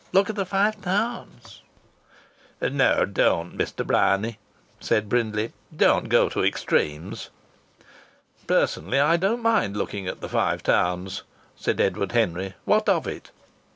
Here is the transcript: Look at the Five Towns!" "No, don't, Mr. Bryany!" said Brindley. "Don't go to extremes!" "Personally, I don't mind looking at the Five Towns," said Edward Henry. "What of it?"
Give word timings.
Look 0.13 0.31
at 0.31 0.35
the 0.35 0.47
Five 0.47 0.81
Towns!" 0.81 1.61
"No, 2.59 3.05
don't, 3.05 3.55
Mr. 3.55 3.85
Bryany!" 3.85 4.39
said 4.79 5.07
Brindley. 5.07 5.53
"Don't 5.77 6.09
go 6.09 6.27
to 6.29 6.43
extremes!" 6.43 7.29
"Personally, 8.47 8.99
I 8.99 9.17
don't 9.17 9.43
mind 9.43 9.77
looking 9.77 10.07
at 10.07 10.19
the 10.19 10.27
Five 10.29 10.63
Towns," 10.63 11.21
said 11.55 11.79
Edward 11.79 12.13
Henry. 12.13 12.55
"What 12.65 12.89
of 12.89 13.05
it?" 13.05 13.29